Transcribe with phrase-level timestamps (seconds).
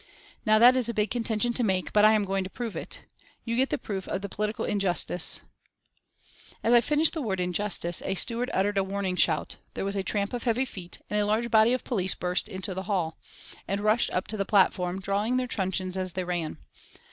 [0.47, 3.01] Now that is a big contention to make, but I am going to prove it.
[3.45, 5.41] You get the proof of the political injustice"
[6.63, 10.01] As I finished the word "injustice," a steward uttered a warning shout, there was a
[10.01, 13.19] tramp of heavy feet, and a large body of police burst into the hall,
[13.67, 16.57] and rushed up to the platform, drawing their truncheons as they ran.